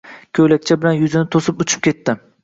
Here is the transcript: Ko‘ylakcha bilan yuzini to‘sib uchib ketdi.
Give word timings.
Ko‘ylakcha 0.37 0.77
bilan 0.85 0.95
yuzini 1.01 1.25
to‘sib 1.35 1.61
uchib 1.65 1.85
ketdi. 1.89 2.17